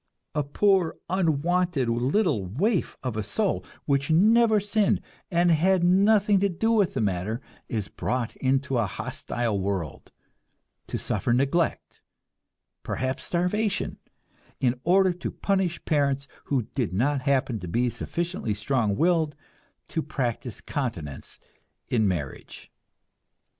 [0.33, 6.49] A poor, unwanted little waif of a soul, which never sinned, and had nothing to
[6.49, 7.39] do with the matter,
[7.69, 10.11] is brought into a hostile world,
[10.87, 13.99] to suffer neglect, and perhaps starvation
[14.59, 19.35] in order to punish parents who did not happen to be sufficiently strong willed
[19.89, 21.37] to practice continence
[21.89, 22.71] in marriage!